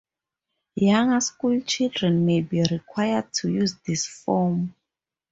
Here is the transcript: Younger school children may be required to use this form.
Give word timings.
Younger 0.73 1.21
school 1.21 1.61
children 1.61 2.25
may 2.25 2.41
be 2.41 2.63
required 2.71 3.31
to 3.33 3.49
use 3.51 3.75
this 3.85 4.07
form. 4.07 4.73